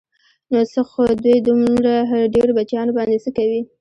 نو 0.51 0.59
څه 0.71 0.81
خو 0.89 1.01
دوی 1.23 1.37
دومره 1.47 1.93
ډېرو 2.33 2.51
بچیانو 2.57 2.95
باندې 2.97 3.17
څه 3.23 3.29
کوي. 3.37 3.61